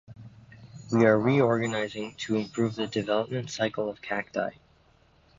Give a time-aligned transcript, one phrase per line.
[0.91, 4.53] We are reorganizing to improve the development cycle of Cacti.